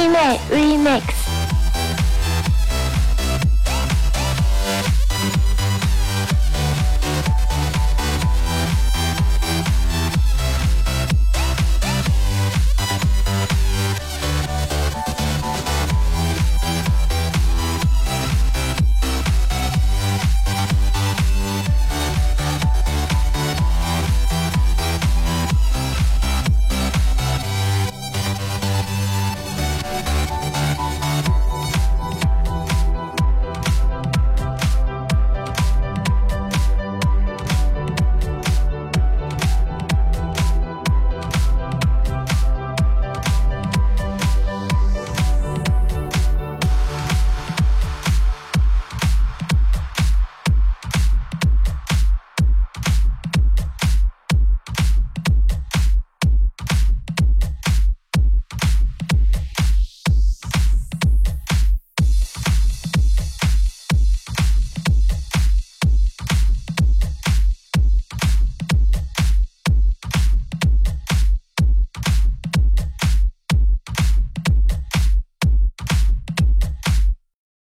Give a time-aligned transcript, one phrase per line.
[0.00, 1.29] Remix